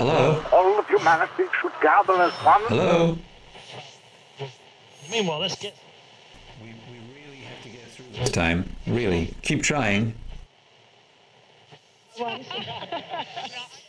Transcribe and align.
Hello? 0.00 0.42
All 0.50 0.78
of 0.78 0.86
humanity 0.88 1.44
should 1.60 1.72
gather 1.82 2.14
as 2.22 2.32
one. 2.32 2.62
Hello? 2.68 3.18
Meanwhile, 5.10 5.40
let's 5.40 5.56
get. 5.56 5.76
We, 6.62 6.68
we 6.68 6.98
really 7.14 7.40
have 7.40 7.62
to 7.64 7.68
get 7.68 7.86
through 7.90 8.06
this 8.18 8.30
time. 8.30 8.74
Really. 8.86 9.34
Keep 9.42 9.62
trying. 9.62 10.14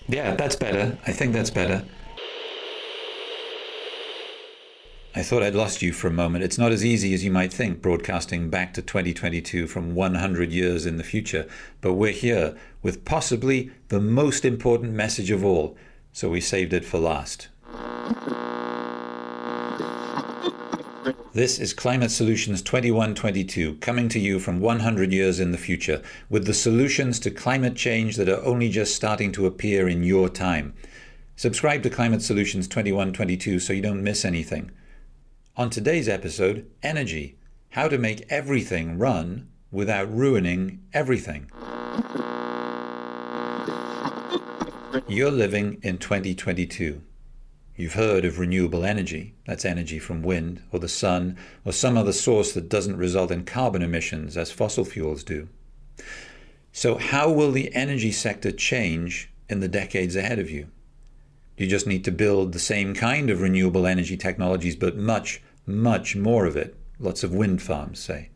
Yeah, 0.09 0.35
that's 0.35 0.57
better. 0.57 0.97
I 1.07 1.13
think 1.13 1.31
that's 1.31 1.49
better. 1.49 1.85
I 5.15 5.23
thought 5.23 5.43
I'd 5.43 5.55
lost 5.55 5.81
you 5.81 5.93
for 5.93 6.07
a 6.07 6.11
moment. 6.11 6.43
It's 6.43 6.57
not 6.57 6.73
as 6.73 6.83
easy 6.83 7.13
as 7.13 7.23
you 7.23 7.31
might 7.31 7.53
think 7.53 7.81
broadcasting 7.81 8.49
back 8.49 8.73
to 8.73 8.81
2022 8.81 9.65
from 9.65 9.95
100 9.95 10.51
years 10.51 10.85
in 10.85 10.97
the 10.97 11.05
future, 11.05 11.47
but 11.79 11.93
we're 11.93 12.11
here 12.11 12.57
with 12.81 13.05
possibly 13.05 13.71
the 13.87 14.01
most 14.01 14.43
important 14.43 14.91
message 14.91 15.31
of 15.31 15.45
all, 15.45 15.77
so 16.11 16.29
we 16.29 16.41
saved 16.41 16.73
it 16.73 16.85
for 16.85 16.99
last. 16.99 17.47
This 21.33 21.59
is 21.59 21.73
Climate 21.73 22.11
Solutions 22.11 22.61
2122, 22.61 23.75
coming 23.75 24.09
to 24.09 24.19
you 24.19 24.37
from 24.37 24.59
100 24.59 25.13
years 25.13 25.39
in 25.39 25.51
the 25.51 25.57
future, 25.57 26.01
with 26.29 26.45
the 26.45 26.53
solutions 26.53 27.19
to 27.19 27.31
climate 27.31 27.75
change 27.75 28.17
that 28.17 28.27
are 28.27 28.43
only 28.43 28.67
just 28.67 28.93
starting 28.93 29.31
to 29.31 29.45
appear 29.45 29.87
in 29.87 30.03
your 30.03 30.27
time. 30.27 30.73
Subscribe 31.37 31.83
to 31.83 31.89
Climate 31.89 32.21
Solutions 32.21 32.67
2122 32.67 33.59
so 33.59 33.71
you 33.71 33.81
don't 33.81 34.03
miss 34.03 34.25
anything. 34.25 34.71
On 35.55 35.69
today's 35.69 36.09
episode, 36.09 36.69
energy 36.83 37.37
how 37.71 37.87
to 37.87 37.97
make 37.97 38.25
everything 38.29 38.97
run 38.97 39.47
without 39.71 40.13
ruining 40.13 40.81
everything. 40.93 41.49
You're 45.07 45.31
living 45.31 45.79
in 45.83 45.99
2022. 45.99 47.01
You've 47.77 47.93
heard 47.93 48.25
of 48.25 48.39
renewable 48.39 48.83
energy. 48.83 49.35
That's 49.45 49.63
energy 49.63 49.99
from 49.99 50.21
wind 50.21 50.61
or 50.71 50.79
the 50.79 50.89
sun 50.89 51.37
or 51.63 51.71
some 51.71 51.95
other 51.95 52.11
source 52.11 52.51
that 52.53 52.67
doesn't 52.67 52.97
result 52.97 53.31
in 53.31 53.45
carbon 53.45 53.83
emissions 53.83 54.35
as 54.35 54.51
fossil 54.51 54.83
fuels 54.83 55.23
do. 55.23 55.47
So, 56.73 56.97
how 56.97 57.31
will 57.31 57.51
the 57.51 57.73
energy 57.73 58.11
sector 58.11 58.51
change 58.51 59.31
in 59.47 59.61
the 59.61 59.69
decades 59.69 60.15
ahead 60.15 60.39
of 60.39 60.49
you? 60.49 60.67
Do 61.55 61.63
you 61.63 61.69
just 61.69 61.87
need 61.87 62.03
to 62.05 62.11
build 62.11 62.51
the 62.51 62.59
same 62.59 62.93
kind 62.93 63.29
of 63.29 63.41
renewable 63.41 63.87
energy 63.87 64.17
technologies, 64.17 64.75
but 64.75 64.97
much, 64.97 65.41
much 65.65 66.15
more 66.15 66.45
of 66.45 66.57
it. 66.57 66.75
Lots 66.99 67.23
of 67.23 67.33
wind 67.33 67.61
farms, 67.61 67.99
say. 67.99 68.29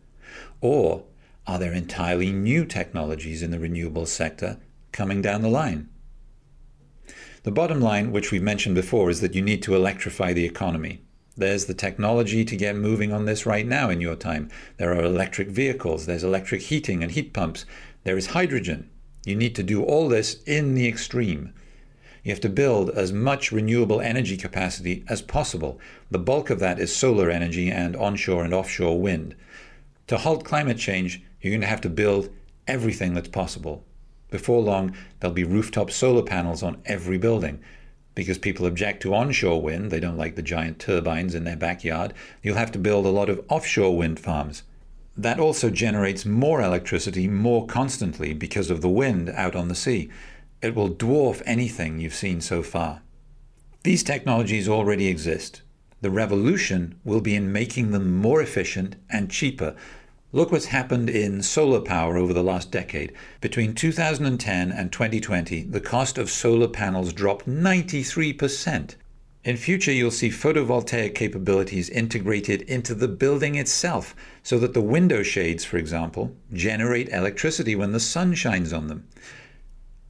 Or 0.62 1.04
are 1.48 1.60
there 1.60 1.74
entirely 1.74 2.32
new 2.32 2.66
technologies 2.66 3.44
in 3.44 3.52
the 3.52 3.60
renewable 3.60 4.06
sector 4.06 4.58
coming 4.92 5.22
down 5.22 5.42
the 5.42 5.50
line? 5.50 5.90
The 7.46 7.52
bottom 7.52 7.80
line, 7.80 8.12
which 8.12 8.32
we've 8.32 8.42
mentioned 8.42 8.74
before, 8.74 9.12
is 9.12 9.22
that 9.22 9.36
you 9.36 9.42
need 9.44 9.62
to 9.62 9.76
electrify 9.76 10.34
the 10.34 10.46
economy. 10.46 11.02
There's 11.38 11.66
the 11.66 11.76
technology 11.76 12.44
to 12.44 12.56
get 12.56 12.76
moving 12.76 13.14
on 13.14 13.26
this 13.26 13.46
right 13.46 13.68
now 13.68 13.92
in 13.92 14.02
your 14.02 14.16
time. 14.16 14.50
There 14.78 14.92
are 14.92 15.04
electric 15.04 15.50
vehicles, 15.50 16.08
there's 16.08 16.24
electric 16.24 16.64
heating 16.64 17.04
and 17.04 17.12
heat 17.12 17.34
pumps, 17.34 17.68
there 18.04 18.18
is 18.18 18.34
hydrogen. 18.34 18.90
You 19.28 19.36
need 19.36 19.54
to 19.58 19.62
do 19.62 19.84
all 19.84 20.10
this 20.10 20.42
in 20.48 20.74
the 20.74 20.88
extreme. 20.88 21.54
You 22.24 22.32
have 22.32 22.42
to 22.42 22.50
build 22.50 22.90
as 22.90 23.14
much 23.14 23.52
renewable 23.52 24.02
energy 24.02 24.38
capacity 24.38 25.04
as 25.08 25.22
possible. 25.22 25.80
The 26.10 26.18
bulk 26.18 26.50
of 26.50 26.60
that 26.62 26.80
is 26.80 26.96
solar 26.96 27.30
energy 27.30 27.70
and 27.70 27.96
onshore 27.96 28.44
and 28.44 28.56
offshore 28.56 29.00
wind. 29.00 29.36
To 30.08 30.18
halt 30.18 30.46
climate 30.46 30.80
change, 30.80 31.22
you're 31.42 31.52
going 31.52 31.62
to 31.62 31.68
have 31.68 31.82
to 31.82 31.90
build 31.90 32.32
everything 32.68 33.14
that's 33.14 33.28
possible. 33.30 33.86
Before 34.36 34.62
long, 34.62 34.94
there'll 35.22 35.34
be 35.34 35.46
rooftop 35.46 35.90
solar 35.90 36.22
panels 36.22 36.62
on 36.62 36.82
every 36.86 37.18
building. 37.18 37.62
Because 38.16 38.38
people 38.38 38.66
object 38.66 39.02
to 39.04 39.16
onshore 39.16 39.62
wind, 39.62 39.92
they 39.92 40.02
don't 40.02 40.18
like 40.18 40.36
the 40.36 40.42
giant 40.42 40.78
turbines 40.78 41.34
in 41.34 41.46
their 41.46 41.56
backyard, 41.56 42.14
you'll 42.44 42.58
have 42.58 42.74
to 42.74 42.78
build 42.78 43.06
a 43.06 43.18
lot 43.18 43.30
of 43.30 43.46
offshore 43.48 43.96
wind 43.96 44.20
farms. 44.20 44.64
That 45.16 45.40
also 45.40 45.70
generates 45.70 46.26
more 46.26 46.62
electricity 46.62 47.30
more 47.30 47.66
constantly 47.66 48.34
because 48.34 48.70
of 48.70 48.82
the 48.82 48.90
wind 48.90 49.30
out 49.30 49.56
on 49.56 49.70
the 49.70 49.74
sea. 49.74 50.10
It 50.62 50.76
will 50.76 50.90
dwarf 50.90 51.42
anything 51.46 52.02
you've 52.02 52.14
seen 52.14 52.42
so 52.42 52.62
far. 52.62 53.04
These 53.84 54.04
technologies 54.04 54.68
already 54.68 55.08
exist. 55.08 55.62
The 56.02 56.12
revolution 56.12 57.00
will 57.06 57.22
be 57.22 57.36
in 57.36 57.54
making 57.54 57.92
them 57.92 58.18
more 58.18 58.42
efficient 58.42 58.98
and 59.10 59.32
cheaper. 59.32 59.78
Look 60.36 60.52
what's 60.52 60.66
happened 60.66 61.10
in 61.10 61.42
solar 61.44 61.80
power 61.80 62.18
over 62.18 62.34
the 62.34 62.44
last 62.44 62.70
decade. 62.70 63.14
Between 63.40 63.74
2010 63.74 64.70
and 64.70 64.92
2020, 64.92 65.64
the 65.64 65.80
cost 65.80 66.18
of 66.18 66.30
solar 66.30 66.68
panels 66.68 67.14
dropped 67.14 67.48
93%. 67.48 68.96
In 69.46 69.56
future, 69.56 69.94
you'll 69.94 70.12
see 70.12 70.28
photovoltaic 70.28 71.16
capabilities 71.16 71.90
integrated 71.90 72.64
into 72.64 72.94
the 72.94 73.08
building 73.08 73.56
itself, 73.56 74.14
so 74.44 74.60
that 74.60 74.74
the 74.74 74.82
window 74.82 75.24
shades, 75.24 75.64
for 75.64 75.78
example, 75.78 76.36
generate 76.52 77.08
electricity 77.14 77.74
when 77.74 77.94
the 77.94 78.00
sun 78.02 78.34
shines 78.34 78.74
on 78.74 78.88
them. 78.88 79.08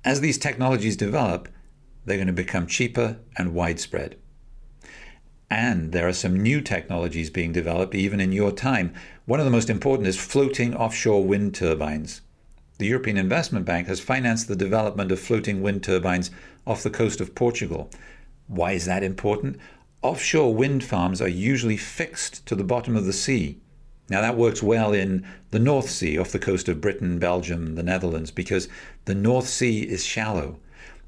As 0.03 0.21
these 0.21 0.39
technologies 0.39 0.97
develop, 0.97 1.49
they're 2.03 2.17
going 2.17 2.25
to 2.25 2.33
become 2.33 2.65
cheaper 2.65 3.19
and 3.37 3.53
widespread. 3.53 4.17
And 5.55 5.93
there 5.93 6.05
are 6.05 6.11
some 6.11 6.43
new 6.43 6.59
technologies 6.59 7.29
being 7.29 7.53
developed 7.53 7.95
even 7.95 8.19
in 8.19 8.33
your 8.33 8.51
time. 8.51 8.93
One 9.25 9.39
of 9.39 9.45
the 9.45 9.57
most 9.57 9.69
important 9.69 10.05
is 10.05 10.17
floating 10.17 10.75
offshore 10.75 11.23
wind 11.23 11.55
turbines. 11.55 12.19
The 12.77 12.87
European 12.87 13.15
Investment 13.15 13.63
Bank 13.63 13.87
has 13.87 14.01
financed 14.01 14.49
the 14.49 14.57
development 14.57 15.13
of 15.13 15.19
floating 15.21 15.61
wind 15.61 15.81
turbines 15.81 16.29
off 16.67 16.83
the 16.83 16.89
coast 16.89 17.21
of 17.21 17.35
Portugal. 17.35 17.89
Why 18.47 18.73
is 18.73 18.83
that 18.83 19.01
important? 19.01 19.57
Offshore 20.01 20.53
wind 20.53 20.83
farms 20.83 21.21
are 21.21 21.29
usually 21.29 21.77
fixed 21.77 22.45
to 22.47 22.55
the 22.55 22.65
bottom 22.65 22.97
of 22.97 23.05
the 23.05 23.13
sea. 23.13 23.57
Now, 24.09 24.19
that 24.19 24.35
works 24.35 24.61
well 24.61 24.91
in 24.91 25.25
the 25.51 25.59
North 25.59 25.89
Sea 25.89 26.17
off 26.17 26.33
the 26.33 26.37
coast 26.37 26.67
of 26.67 26.81
Britain, 26.81 27.17
Belgium, 27.17 27.75
the 27.75 27.81
Netherlands, 27.81 28.29
because 28.29 28.67
the 29.05 29.15
North 29.15 29.47
Sea 29.47 29.83
is 29.83 30.03
shallow. 30.03 30.59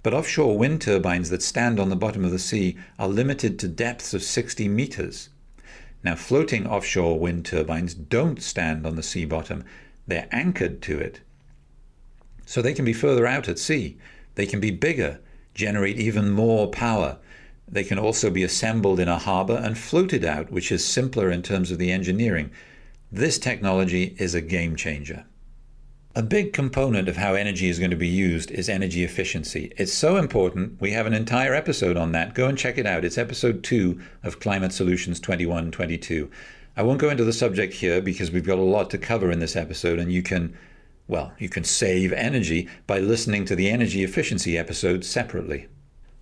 But 0.08 0.14
offshore 0.14 0.58
wind 0.58 0.80
turbines 0.80 1.30
that 1.32 1.44
stand 1.44 1.82
on 1.82 1.90
the 1.90 1.96
bottom 1.98 2.24
of 2.24 2.32
the 2.32 2.40
sea 2.40 2.78
are 2.98 3.10
limited 3.10 3.60
to 3.60 3.68
depths 3.68 4.14
of 4.14 4.24
60 4.24 4.70
meters. 4.70 5.28
Now, 6.02 6.16
floating 6.16 6.66
offshore 6.66 7.20
wind 7.20 7.46
turbines 7.46 7.94
don't 7.94 8.42
stand 8.42 8.88
on 8.88 8.96
the 8.96 9.04
sea 9.04 9.26
bottom, 9.26 9.66
they're 10.08 10.30
anchored 10.32 10.82
to 10.84 10.98
it. 10.98 11.20
So 12.46 12.62
they 12.62 12.74
can 12.74 12.86
be 12.86 12.94
further 12.94 13.28
out 13.28 13.50
at 13.50 13.60
sea, 13.60 13.98
they 14.36 14.46
can 14.46 14.62
be 14.62 14.72
bigger, 14.72 15.20
generate 15.54 16.00
even 16.00 16.32
more 16.32 16.70
power. 16.70 17.18
They 17.68 17.84
can 17.84 18.00
also 18.00 18.30
be 18.30 18.44
assembled 18.44 19.02
in 19.02 19.10
a 19.10 19.20
harbor 19.20 19.58
and 19.62 19.78
floated 19.78 20.24
out, 20.24 20.50
which 20.50 20.72
is 20.72 20.86
simpler 20.86 21.30
in 21.30 21.44
terms 21.44 21.70
of 21.70 21.80
the 21.80 21.92
engineering. 21.92 22.52
This 23.12 23.38
technology 23.38 24.16
is 24.18 24.34
a 24.34 24.40
game 24.40 24.78
changer. 24.78 25.26
A 26.18 26.24
big 26.24 26.52
component 26.52 27.08
of 27.08 27.18
how 27.18 27.36
energy 27.36 27.70
is 27.70 27.78
going 27.78 27.92
to 27.92 27.96
be 27.96 28.08
used 28.08 28.50
is 28.50 28.70
energy 28.70 29.04
efficiency. 29.04 29.72
It's 29.78 29.94
so 29.94 30.18
important, 30.18 30.82
we 30.82 30.90
have 30.94 31.06
an 31.06 31.14
entire 31.14 31.54
episode 31.54 31.96
on 31.96 32.12
that. 32.14 32.34
Go 32.34 32.48
and 32.48 32.58
check 32.58 32.80
it 32.80 32.88
out. 32.88 33.06
It's 33.06 33.20
episode 33.20 33.64
2 33.64 34.02
of 34.24 34.40
Climate 34.40 34.74
Solutions 34.74 35.20
2122. 35.20 36.32
I 36.76 36.82
won't 36.82 37.00
go 37.00 37.12
into 37.12 37.24
the 37.24 37.32
subject 37.32 37.76
here 37.76 38.02
because 38.02 38.32
we've 38.32 38.48
got 38.48 38.58
a 38.58 38.64
lot 38.64 38.90
to 38.90 38.98
cover 38.98 39.30
in 39.30 39.38
this 39.38 39.56
episode, 39.56 40.00
and 40.00 40.12
you 40.12 40.24
can, 40.24 40.58
well, 41.08 41.34
you 41.38 41.50
can 41.50 41.64
save 41.64 42.12
energy 42.14 42.68
by 42.88 42.98
listening 42.98 43.46
to 43.46 43.56
the 43.56 43.70
energy 43.70 44.04
efficiency 44.04 44.58
episode 44.58 45.06
separately. 45.06 45.68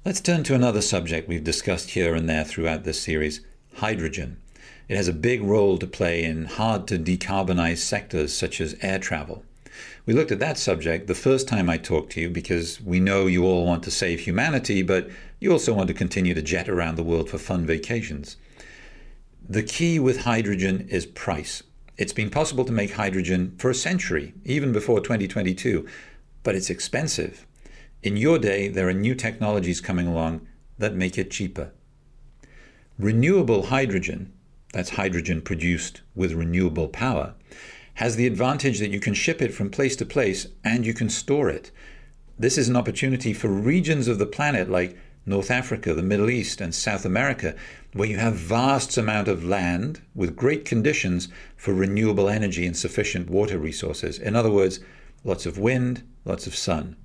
Let's 0.04 0.20
turn 0.20 0.44
to 0.44 0.56
another 0.56 0.82
subject 0.82 1.30
we've 1.30 1.42
discussed 1.42 1.92
here 1.92 2.16
and 2.16 2.28
there 2.28 2.44
throughout 2.44 2.84
this 2.84 3.02
series 3.02 3.40
hydrogen. 3.76 4.42
It 4.90 4.98
has 4.98 5.08
a 5.08 5.14
big 5.14 5.42
role 5.42 5.78
to 5.78 5.88
play 5.88 6.22
in 6.22 6.48
hard 6.48 6.86
to 6.90 7.00
decarbonize 7.00 7.78
sectors 7.78 8.34
such 8.34 8.60
as 8.60 8.76
air 8.82 9.00
travel. 9.00 9.46
We 10.06 10.14
looked 10.14 10.32
at 10.32 10.40
that 10.40 10.58
subject 10.58 11.08
the 11.08 11.16
first 11.16 11.48
time 11.48 11.70
I 11.70 11.78
talked 11.78 12.12
to 12.14 12.22
you 12.22 12.30
because 12.30 12.80
we 12.82 13.00
know 13.00 13.28
you 13.28 13.44
all 13.46 13.66
want 13.66 13.84
to 13.84 13.92
save 13.92 14.22
humanity, 14.22 14.82
but 14.82 15.10
you 15.40 15.52
also 15.52 15.74
want 15.74 15.88
to 15.88 15.94
continue 15.94 16.34
to 16.34 16.42
jet 16.42 16.70
around 16.70 16.96
the 16.96 17.04
world 17.04 17.30
for 17.30 17.38
fun 17.38 17.66
vacations. 17.66 18.38
The 19.48 19.64
key 19.64 20.00
with 20.00 20.22
hydrogen 20.22 20.88
is 20.90 21.06
price. 21.06 21.64
It's 21.98 22.14
been 22.14 22.30
possible 22.30 22.66
to 22.66 22.72
make 22.72 22.94
hydrogen 22.94 23.56
for 23.58 23.70
a 23.70 23.76
century, 23.76 24.34
even 24.44 24.72
before 24.72 25.00
2022, 25.00 25.88
but 26.44 26.56
it's 26.56 26.70
expensive. 26.70 27.46
In 28.04 28.18
your 28.18 28.38
day, 28.38 28.68
there 28.68 28.88
are 28.88 28.94
new 28.94 29.16
technologies 29.16 29.82
coming 29.82 30.08
along 30.08 30.46
that 30.78 30.94
make 30.94 31.18
it 31.18 31.32
cheaper. 31.32 31.72
Renewable 33.00 33.68
hydrogen, 33.68 34.34
that's 34.74 34.92
hydrogen 34.92 35.42
produced 35.42 36.02
with 36.16 36.34
renewable 36.34 36.88
power, 36.88 37.34
has 37.96 38.16
the 38.16 38.28
advantage 38.28 38.80
that 38.80 38.92
you 38.92 39.00
can 39.00 39.14
ship 39.14 39.42
it 39.42 39.54
from 39.54 39.70
place 39.70 39.96
to 39.98 40.06
place 40.06 40.48
and 40.64 40.86
you 40.86 40.94
can 40.94 41.10
store 41.10 41.50
it. 41.50 41.72
This 42.38 42.58
is 42.58 42.70
an 42.70 42.76
opportunity 42.76 43.34
for 43.34 43.48
regions 43.48 44.08
of 44.08 44.20
the 44.20 44.26
planet 44.26 44.70
like 44.70 44.98
North 45.26 45.50
Africa, 45.50 45.94
the 45.94 46.04
Middle 46.04 46.30
East, 46.30 46.62
and 46.62 46.76
South 46.76 47.04
America, 47.06 47.56
where 47.94 48.08
you 48.08 48.18
have 48.18 48.36
vast 48.36 48.98
amount 48.98 49.28
of 49.28 49.44
land 49.44 50.02
with 50.14 50.36
great 50.36 50.66
conditions 50.66 51.30
for 51.56 51.74
renewable 51.74 52.30
energy 52.30 52.66
and 52.68 52.78
sufficient 52.78 53.30
water 53.30 53.58
resources. 53.58 54.20
In 54.20 54.36
other 54.36 54.52
words, 54.52 54.80
lots 55.24 55.46
of 55.48 55.58
wind, 55.58 56.04
lots 56.26 56.46
of 56.46 56.56
sun. 56.56 56.96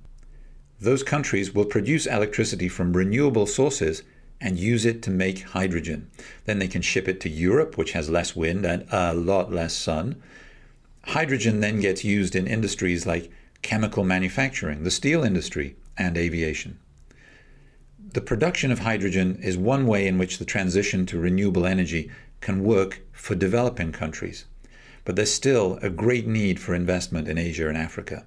those 0.81 1.03
countries 1.03 1.53
will 1.53 1.65
produce 1.65 2.07
electricity 2.07 2.67
from 2.67 2.93
renewable 2.93 3.45
sources 3.45 4.01
and 4.41 4.57
use 4.57 4.83
it 4.83 5.03
to 5.03 5.11
make 5.11 5.43
hydrogen. 5.43 6.09
Then 6.45 6.57
they 6.57 6.67
can 6.67 6.81
ship 6.81 7.07
it 7.07 7.21
to 7.21 7.29
Europe, 7.29 7.77
which 7.77 7.91
has 7.91 8.09
less 8.09 8.35
wind 8.35 8.65
and 8.65 8.87
a 8.91 9.13
lot 9.13 9.51
less 9.51 9.75
sun. 9.75 10.21
Hydrogen 11.03 11.59
then 11.59 11.79
gets 11.79 12.03
used 12.03 12.35
in 12.35 12.47
industries 12.47 13.05
like 13.05 13.31
chemical 13.61 14.03
manufacturing, 14.03 14.83
the 14.83 14.91
steel 14.91 15.23
industry, 15.23 15.75
and 15.97 16.17
aviation. 16.17 16.79
The 18.13 18.21
production 18.21 18.71
of 18.71 18.79
hydrogen 18.79 19.39
is 19.41 19.57
one 19.57 19.87
way 19.87 20.07
in 20.07 20.17
which 20.17 20.37
the 20.37 20.45
transition 20.45 21.05
to 21.07 21.19
renewable 21.19 21.65
energy 21.65 22.11
can 22.39 22.63
work 22.63 23.01
for 23.13 23.35
developing 23.35 23.91
countries. 23.91 24.45
But 25.05 25.15
there's 25.15 25.33
still 25.33 25.79
a 25.81 25.89
great 25.89 26.27
need 26.27 26.59
for 26.59 26.75
investment 26.75 27.27
in 27.27 27.37
Asia 27.37 27.67
and 27.67 27.77
Africa. 27.77 28.25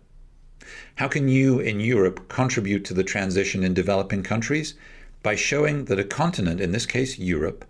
How 0.96 1.08
can 1.08 1.28
you 1.28 1.60
in 1.60 1.80
Europe 1.80 2.28
contribute 2.28 2.84
to 2.86 2.94
the 2.94 3.04
transition 3.04 3.62
in 3.62 3.74
developing 3.74 4.22
countries? 4.22 4.74
By 5.22 5.34
showing 5.34 5.86
that 5.86 5.98
a 5.98 6.04
continent, 6.04 6.60
in 6.60 6.72
this 6.72 6.86
case 6.86 7.18
Europe, 7.18 7.64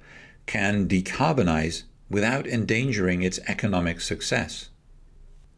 can 0.47 0.87
decarbonize 0.87 1.85
without 2.09 2.47
endangering 2.47 3.23
its 3.23 3.41
economic 3.49 4.01
success. 4.01 4.69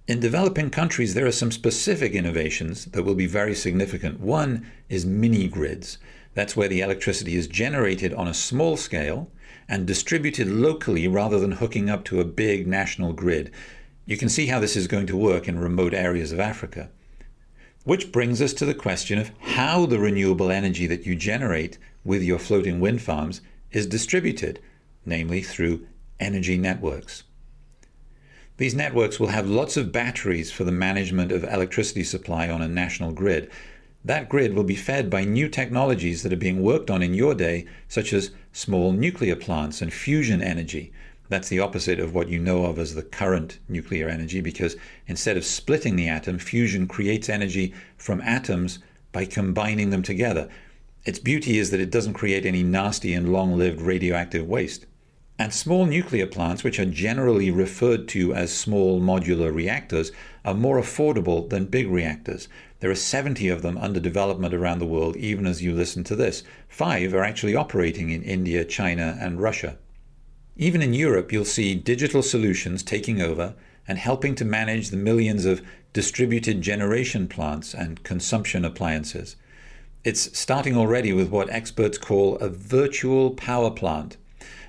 In 0.09 0.21
developing 0.21 0.71
countries, 0.71 1.15
there 1.15 1.27
are 1.27 1.33
some 1.33 1.51
specific 1.51 2.13
innovations 2.13 2.85
that 2.87 3.03
will 3.03 3.17
be 3.17 3.27
very 3.27 3.57
significant. 3.57 4.21
One 4.21 4.65
is 4.89 5.05
mini 5.05 5.49
grids. 5.49 5.99
That's 6.35 6.55
where 6.55 6.69
the 6.69 6.81
electricity 6.81 7.35
is 7.35 7.49
generated 7.49 8.15
on 8.15 8.29
a 8.29 8.35
small 8.35 8.77
scale 8.77 9.33
and 9.69 9.85
distributed 9.85 10.47
locally 10.47 11.09
rather 11.09 11.41
than 11.41 11.53
hooking 11.53 11.91
up 11.91 12.05
to 12.05 12.21
a 12.21 12.25
big 12.25 12.69
national 12.69 13.15
grid. 13.15 13.51
You 14.05 14.17
can 14.17 14.29
see 14.29 14.47
how 14.47 14.61
this 14.61 14.77
is 14.77 14.87
going 14.87 15.09
to 15.09 15.17
work 15.17 15.49
in 15.49 15.59
remote 15.59 15.93
areas 15.93 16.31
of 16.31 16.39
Africa. 16.39 16.89
Which 17.83 18.13
brings 18.13 18.41
us 18.41 18.53
to 18.55 18.65
the 18.65 18.75
question 18.75 19.19
of 19.19 19.33
how 19.41 19.87
the 19.87 19.99
renewable 19.99 20.53
energy 20.53 20.87
that 20.87 21.05
you 21.05 21.17
generate 21.17 21.79
with 22.05 22.23
your 22.23 22.39
floating 22.39 22.79
wind 22.79 23.03
farms 23.03 23.41
is 23.73 23.89
distributed, 23.89 24.61
namely 25.05 25.43
through 25.43 25.85
energy 26.21 26.57
networks. 26.57 27.25
These 28.59 28.75
networks 28.75 29.21
will 29.21 29.29
have 29.29 29.49
lots 29.49 29.77
of 29.77 29.93
batteries 29.93 30.51
for 30.51 30.65
the 30.65 30.73
management 30.73 31.33
of 31.33 31.45
electricity 31.45 32.05
supply 32.05 32.49
on 32.49 32.63
a 32.63 32.69
national 32.69 33.13
grid. 33.13 33.51
That 34.05 34.29
grid 34.29 34.55
will 34.55 34.65
be 34.65 34.77
fed 34.77 35.11
by 35.11 35.25
new 35.25 35.49
technologies 35.49 36.23
that 36.23 36.33
are 36.33 36.37
being 36.37 36.63
worked 36.63 36.91
on 36.91 37.03
in 37.03 37.13
your 37.13 37.35
day, 37.35 37.67
such 37.89 38.13
as 38.13 38.31
small 38.53 38.93
nuclear 38.93 39.37
plants 39.37 39.83
and 39.83 39.93
fusion 39.93 40.41
energy, 40.41 40.93
that's 41.29 41.49
the 41.49 41.61
opposite 41.61 41.99
of 41.99 42.15
what 42.15 42.29
you 42.29 42.39
know 42.39 42.65
of 42.67 42.79
as 42.79 42.95
the 42.95 43.03
current 43.03 43.59
nuclear 43.69 44.09
energy, 44.09 44.41
because 44.41 44.77
instead 45.09 45.37
of 45.37 45.45
splitting 45.45 45.97
the 45.97 46.09
atom, 46.09 46.39
fusion 46.39 46.87
creates 46.87 47.29
energy 47.29 47.75
from 47.97 48.21
atoms 48.21 48.79
by 49.13 49.25
combining 49.25 49.91
them 49.91 50.03
together. 50.03 50.49
Its 51.05 51.19
beauty 51.19 51.59
is 51.59 51.71
that 51.71 51.81
it 51.81 51.91
doesn't 51.91 52.15
create 52.15 52.47
any 52.47 52.63
nasty 52.63 53.13
and 53.13 53.33
long 53.33 53.57
lived 53.57 53.81
radioactive 53.81 54.47
waste. 54.47 54.87
And 55.39 55.53
small 55.53 55.85
nuclear 55.85 56.27
plants, 56.27 56.65
which 56.65 56.79
are 56.79 56.87
generally 56.87 57.51
referred 57.51 58.09
to 58.09 58.33
as 58.33 58.57
small 58.57 59.01
modular 59.01 59.55
reactors, 59.55 60.11
are 60.47 60.55
more 60.55 60.81
affordable 60.81 61.49
than 61.51 61.67
big 61.67 61.89
reactors. 61.89 62.49
There 62.81 62.91
are 62.91 62.95
70 62.95 63.49
of 63.49 63.61
them 63.61 63.77
under 63.77 64.01
development 64.01 64.55
around 64.55 64.79
the 64.79 64.87
world, 64.87 65.17
even 65.17 65.47
as 65.47 65.63
you 65.63 65.75
listen 65.75 66.05
to 66.05 66.17
this. 66.17 66.43
Five 66.69 67.13
are 67.13 67.23
actually 67.23 67.55
operating 67.55 68.09
in 68.11 68.23
India, 68.23 68.65
China, 68.65 69.19
and 69.21 69.41
Russia. 69.41 69.77
Even 70.57 70.81
in 70.81 70.95
Europe, 70.95 71.31
you'll 71.33 71.45
see 71.45 71.75
digital 71.75 72.23
solutions 72.23 72.83
taking 72.83 73.21
over 73.21 73.55
and 73.87 73.99
helping 73.99 74.35
to 74.37 74.45
manage 74.45 74.89
the 74.89 74.97
millions 74.97 75.45
of 75.45 75.63
distributed 75.93 76.63
generation 76.63 77.29
plants 77.29 77.75
and 77.75 78.03
consumption 78.03 78.65
appliances. 78.65 79.37
It's 80.03 80.39
starting 80.39 80.77
already 80.77 81.13
with 81.13 81.29
what 81.29 81.51
experts 81.51 81.99
call 81.99 82.37
a 82.37 82.49
virtual 82.49 83.33
power 83.33 83.71
plant. 83.71 84.17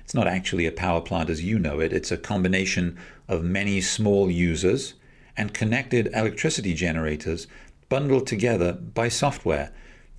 It's 0.08 0.14
not 0.14 0.26
actually 0.26 0.64
a 0.64 0.72
power 0.72 1.02
plant 1.02 1.28
as 1.28 1.44
you 1.44 1.58
know 1.58 1.80
it, 1.80 1.92
it's 1.92 2.10
a 2.10 2.16
combination 2.16 2.96
of 3.28 3.44
many 3.44 3.82
small 3.82 4.30
users 4.30 4.94
and 5.36 5.52
connected 5.52 6.08
electricity 6.14 6.72
generators 6.72 7.46
bundled 7.90 8.26
together 8.26 8.72
by 8.72 9.08
software. 9.10 9.70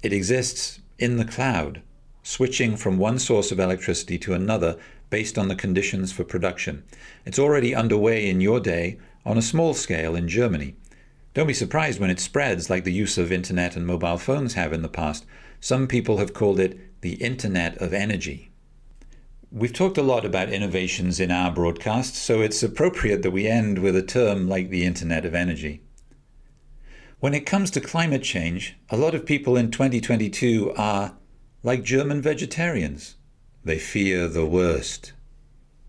It 0.04 0.14
exists 0.14 0.80
in 1.00 1.18
the 1.18 1.26
cloud, 1.26 1.82
switching 2.22 2.78
from 2.78 3.00
one 3.00 3.18
source 3.18 3.52
of 3.52 3.60
electricity 3.60 4.20
to 4.20 4.36
another 4.36 4.78
based 5.10 5.40
on 5.40 5.48
the 5.48 5.56
conditions 5.56 6.12
for 6.12 6.24
production. 6.24 6.84
It's 7.26 7.40
already 7.40 7.74
underway 7.74 8.30
in 8.30 8.42
your 8.42 8.60
day 8.60 9.00
on 9.26 9.40
a 9.40 9.42
small 9.42 9.74
scale 9.74 10.16
in 10.16 10.28
Germany. 10.28 10.76
Don't 11.34 11.48
be 11.48 11.54
surprised 11.56 12.00
when 12.00 12.12
it 12.12 12.20
spreads 12.20 12.70
like 12.70 12.84
the 12.84 12.94
use 12.94 13.18
of 13.18 13.32
internet 13.32 13.76
and 13.76 13.88
mobile 13.88 14.20
phones 14.20 14.54
have 14.54 14.72
in 14.72 14.84
the 14.84 14.88
past. 14.88 15.26
Some 15.60 15.88
people 15.88 16.18
have 16.18 16.36
called 16.36 16.60
it 16.60 17.02
the 17.02 17.14
Internet 17.14 17.80
of 17.80 17.92
Energy. 17.92 18.49
We've 19.52 19.74
talked 19.74 19.98
a 19.98 20.04
lot 20.04 20.26
about 20.26 20.54
innovations 20.54 21.20
in 21.20 21.32
our 21.32 21.50
broadcast, 21.50 22.14
so 22.14 22.40
it's 22.40 22.62
appropriate 22.62 23.24
that 23.24 23.32
we 23.32 23.48
end 23.48 23.80
with 23.80 23.96
a 23.96 24.04
term 24.04 24.48
like 24.48 24.70
the 24.70 24.86
Internet 24.86 25.26
of 25.26 25.34
Energy. 25.34 25.82
When 27.20 27.34
it 27.34 27.48
comes 27.48 27.72
to 27.72 27.82
climate 27.82 28.22
change, 28.22 28.76
a 28.92 28.98
lot 28.98 29.16
of 29.16 29.26
people 29.26 29.58
in 29.58 29.72
2022 29.72 30.72
are 30.78 31.18
like 31.64 31.82
German 31.82 32.22
vegetarians. 32.22 33.16
They 33.66 33.80
fear 33.80 34.28
the 34.28 34.46
worst. 34.46 35.14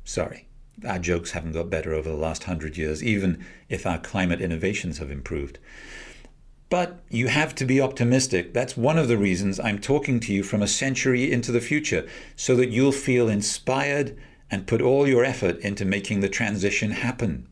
Sorry, 0.04 0.48
our 0.88 0.98
jokes 0.98 1.32
haven't 1.32 1.52
got 1.52 1.68
better 1.68 1.92
over 1.92 2.08
the 2.08 2.16
last 2.16 2.44
hundred 2.44 2.78
years, 2.78 3.04
even 3.04 3.44
if 3.68 3.84
our 3.84 3.98
climate 3.98 4.40
innovations 4.40 4.96
have 4.98 5.10
improved. 5.10 5.58
But 6.70 7.00
you 7.10 7.26
have 7.26 7.54
to 7.56 7.64
be 7.64 7.80
optimistic. 7.80 8.54
That's 8.54 8.76
one 8.76 8.96
of 8.96 9.08
the 9.08 9.18
reasons 9.18 9.58
I'm 9.60 9.80
talking 9.80 10.20
to 10.20 10.32
you 10.32 10.44
from 10.44 10.62
a 10.62 10.68
century 10.68 11.30
into 11.30 11.50
the 11.52 11.60
future, 11.60 12.06
so 12.36 12.54
that 12.56 12.70
you'll 12.70 12.92
feel 12.92 13.28
inspired 13.28 14.16
and 14.50 14.68
put 14.68 14.80
all 14.80 15.06
your 15.06 15.24
effort 15.24 15.58
into 15.58 15.84
making 15.84 16.20
the 16.20 16.28
transition 16.28 16.92
happen. 16.92 17.48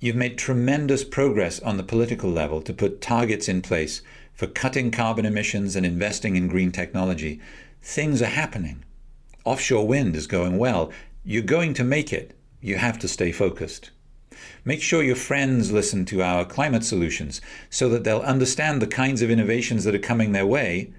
You've 0.00 0.16
made 0.16 0.38
tremendous 0.38 1.04
progress 1.04 1.60
on 1.60 1.76
the 1.76 1.82
political 1.82 2.30
level 2.30 2.62
to 2.62 2.72
put 2.72 3.02
targets 3.02 3.46
in 3.46 3.60
place 3.60 4.00
for 4.32 4.46
cutting 4.46 4.90
carbon 4.90 5.26
emissions 5.26 5.76
and 5.76 5.84
investing 5.84 6.36
in 6.36 6.48
green 6.48 6.72
technology. 6.72 7.40
Things 7.82 8.22
are 8.22 8.26
happening. 8.26 8.84
Offshore 9.44 9.86
wind 9.86 10.16
is 10.16 10.26
going 10.26 10.56
well. 10.56 10.90
You're 11.24 11.42
going 11.42 11.74
to 11.74 11.84
make 11.84 12.10
it. 12.10 12.34
You 12.62 12.76
have 12.76 12.98
to 13.00 13.08
stay 13.08 13.32
focused. 13.32 13.90
Make 14.64 14.82
sure 14.82 15.02
your 15.02 15.16
friends 15.16 15.72
listen 15.72 16.04
to 16.06 16.22
our 16.22 16.44
climate 16.44 16.84
solutions 16.84 17.40
so 17.70 17.88
that 17.88 18.04
they'll 18.04 18.20
understand 18.20 18.80
the 18.80 18.86
kinds 18.86 19.22
of 19.22 19.30
innovations 19.30 19.84
that 19.84 19.94
are 19.94 19.98
coming 19.98 20.32
their 20.32 20.46
way. 20.46 20.92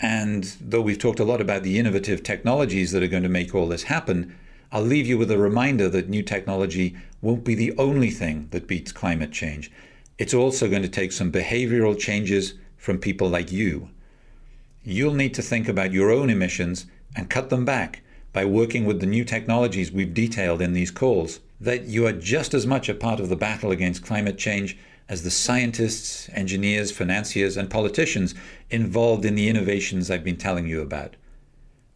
And 0.00 0.44
though 0.60 0.82
we've 0.82 0.98
talked 0.98 1.20
a 1.20 1.24
lot 1.24 1.40
about 1.40 1.62
the 1.62 1.78
innovative 1.78 2.22
technologies 2.22 2.92
that 2.92 3.02
are 3.02 3.08
going 3.08 3.22
to 3.22 3.28
make 3.28 3.54
all 3.54 3.68
this 3.68 3.84
happen, 3.84 4.36
I'll 4.72 4.82
leave 4.82 5.06
you 5.06 5.16
with 5.18 5.30
a 5.30 5.38
reminder 5.38 5.88
that 5.88 6.08
new 6.08 6.22
technology 6.22 6.96
won't 7.22 7.44
be 7.44 7.54
the 7.54 7.74
only 7.78 8.10
thing 8.10 8.48
that 8.50 8.66
beats 8.66 8.92
climate 8.92 9.32
change. 9.32 9.70
It's 10.18 10.34
also 10.34 10.68
going 10.68 10.82
to 10.82 10.88
take 10.88 11.12
some 11.12 11.32
behavioral 11.32 11.98
changes 11.98 12.54
from 12.76 12.98
people 12.98 13.28
like 13.28 13.52
you. 13.52 13.90
You'll 14.82 15.14
need 15.14 15.34
to 15.34 15.42
think 15.42 15.68
about 15.68 15.92
your 15.92 16.10
own 16.10 16.30
emissions 16.30 16.86
and 17.14 17.30
cut 17.30 17.50
them 17.50 17.64
back 17.64 18.02
by 18.32 18.44
working 18.44 18.84
with 18.84 19.00
the 19.00 19.06
new 19.06 19.24
technologies 19.24 19.90
we've 19.90 20.14
detailed 20.14 20.60
in 20.60 20.72
these 20.72 20.90
calls, 20.90 21.40
that 21.60 21.84
you 21.84 22.06
are 22.06 22.12
just 22.12 22.54
as 22.54 22.66
much 22.66 22.88
a 22.88 22.94
part 22.94 23.20
of 23.20 23.28
the 23.28 23.36
battle 23.36 23.70
against 23.70 24.04
climate 24.04 24.38
change 24.38 24.76
as 25.08 25.22
the 25.22 25.30
scientists, 25.30 26.28
engineers, 26.32 26.90
financiers, 26.90 27.56
and 27.56 27.70
politicians 27.70 28.34
involved 28.70 29.24
in 29.24 29.34
the 29.34 29.48
innovations 29.48 30.10
I've 30.10 30.24
been 30.24 30.36
telling 30.36 30.66
you 30.66 30.80
about. 30.80 31.16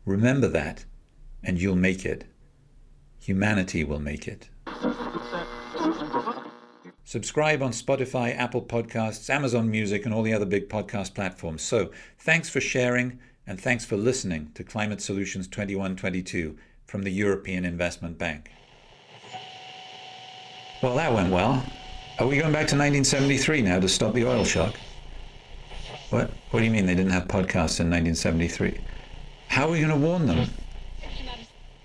Remember 0.05 0.49
that, 0.49 0.85
and 1.43 1.61
you'll 1.61 1.77
make 1.77 2.05
it. 2.05 2.25
Humanity 3.19 3.85
will 3.85 3.99
make 3.99 4.27
it. 4.29 4.49
Subscribe 7.05 7.61
on 7.61 7.73
Spotify, 7.73 8.37
Apple 8.37 8.63
Podcasts, 8.63 9.29
Amazon 9.29 9.69
Music, 9.69 10.05
and 10.05 10.15
all 10.15 10.23
the 10.23 10.33
other 10.33 10.47
big 10.47 10.69
podcast 10.69 11.13
platforms. 11.15 11.61
So, 11.61 11.91
thanks 12.19 12.49
for 12.49 12.61
sharing 12.61 13.19
and 13.47 13.61
thanks 13.61 13.85
for 13.85 13.97
listening 13.97 14.53
to 14.55 14.63
Climate 14.63 15.03
Solutions 15.03 15.49
2122 15.49 16.57
from 16.87 17.03
the 17.03 17.11
European 17.11 17.65
Investment 17.65 18.17
Bank. 18.17 18.51
Well, 20.83 20.97
that 20.97 21.13
went 21.13 21.31
well. 21.31 21.63
Are 22.19 22.27
we 22.27 22.39
going 22.39 22.53
back 22.53 22.67
to 22.69 22.77
1973 22.77 23.63
now 23.63 23.81
to 23.81 23.89
stop 23.89 24.15
the 24.15 24.27
oil 24.27 24.45
shock? 24.45 24.75
What? 26.09 26.31
What 26.51 26.61
do 26.61 26.65
you 26.65 26.71
mean 26.71 26.87
they 26.87 26.95
didn't 26.95 27.13
have 27.13 27.25
podcasts 27.29 27.81
in 27.81 27.91
1973? 27.91 28.81
How 29.49 29.69
are 29.69 29.71
we 29.71 29.79
going 29.81 29.91
to 29.91 29.97
warn 29.97 30.27
them? 30.27 30.49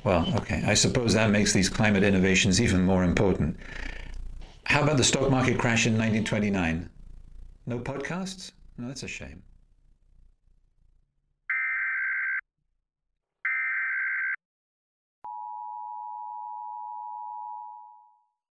Well, 0.03 0.25
okay, 0.37 0.63
I 0.65 0.75
suppose 0.75 1.13
that 1.13 1.29
makes 1.29 1.51
these 1.51 1.67
climate 1.67 2.03
innovations 2.03 2.61
even 2.61 2.85
more 2.85 3.03
important. 3.03 3.57
How 4.65 4.83
about 4.83 4.97
the 4.97 5.03
stock 5.03 5.29
market 5.29 5.57
crash 5.57 5.87
in 5.87 5.93
1929? 5.93 6.89
No 7.65 7.79
podcasts? 7.79 8.51
No, 8.77 8.87
that's 8.87 9.03
a 9.03 9.07
shame. 9.07 9.41